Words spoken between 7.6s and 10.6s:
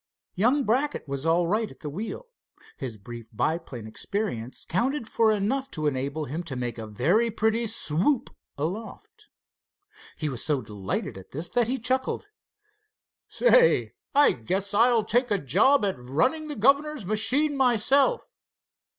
swoop aloft. He was